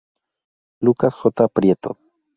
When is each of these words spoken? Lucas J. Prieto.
Lucas 0.83 1.13
J. 1.13 1.47
Prieto. 1.47 1.99